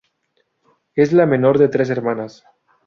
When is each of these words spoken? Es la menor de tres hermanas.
Es 0.95 1.13
la 1.13 1.27
menor 1.27 1.59
de 1.59 1.67
tres 1.67 1.91
hermanas. 1.91 2.43